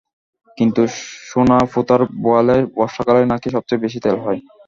[0.57, 0.81] কিন্তু
[1.29, 4.39] সোনাপোতার বোয়ালে বর্ষাকালেই নাকি সবচেয়ে বেশি তেল হয়।